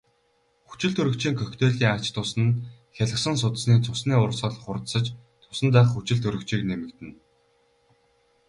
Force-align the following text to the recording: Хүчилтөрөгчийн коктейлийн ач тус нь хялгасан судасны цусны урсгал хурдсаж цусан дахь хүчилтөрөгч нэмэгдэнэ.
Хүчилтөрөгчийн 0.69 1.35
коктейлийн 1.37 1.93
ач 1.97 2.05
тус 2.15 2.31
нь 2.43 2.55
хялгасан 2.95 3.35
судасны 3.41 3.75
цусны 3.85 4.13
урсгал 4.23 4.55
хурдсаж 4.63 5.05
цусан 5.43 5.67
дахь 5.73 5.91
хүчилтөрөгч 5.93 6.49
нэмэгдэнэ. 6.69 7.15